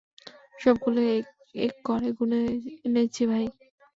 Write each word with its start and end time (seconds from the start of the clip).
সবগুলোকে 0.59 1.11
এক 1.17 1.27
এক 1.59 1.73
করে 1.85 2.09
গুণে 2.17 2.41
এনেছি, 2.85 3.23
ভাই। 3.25 3.45